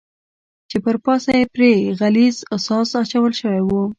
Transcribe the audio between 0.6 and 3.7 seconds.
چې پر پاسه یې پرې غلیظ ساس اچول شوی و.